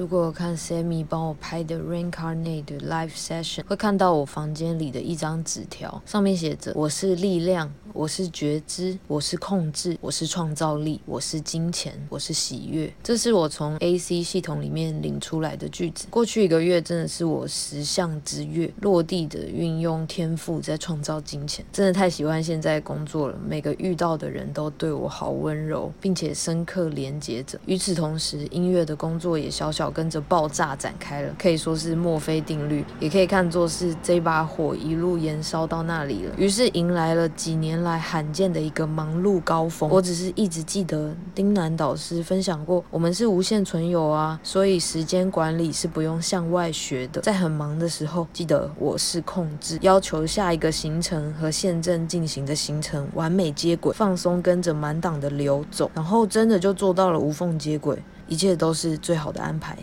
[0.00, 16.06] 如果看 Sammy 帮我拍的 Reincarnate 的 Live Session，会看到我房间里的一张纸条，上面写着：“我是力量，我是觉知，我是控制，我是创造力，我是金钱，我是喜悦。”这是我从 AC 系统里面领出来的句子。
[16.10, 23.38] 过去一个月真的是我十项之月，落地的运用天赋在创造金钱，真的太喜欢现在工作了。
[23.46, 27.58] 每个遇到的人都对我好温柔，并且深刻连接着。
[27.66, 36.34] 与此同时，音乐的工作也小小跟着爆炸展开了，可以说是墨菲定律，也可以看作是这把火一路燃烧到那里了。
[36.36, 39.88] 于是迎来了几年来罕见的一个忙碌高峰。
[39.90, 47.20] 我只是一直记得丁楠导师分享过，我们是无限存有啊，所以时间管理是不用向外学的。
[47.20, 59.76] 在很忙的时候，记得我是控制，要求下一个行程和现正进行的行程完美接轨，放松跟着满档的流走，然后真的就做到了无缝接轨，一切都是最好的安排。